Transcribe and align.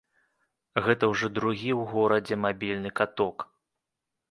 Гэта 0.85 1.09
ўжо 1.11 1.29
другі 1.35 1.69
ў 1.79 1.81
горадзе 1.93 2.35
мабільны 2.47 2.89
каток. 3.03 3.49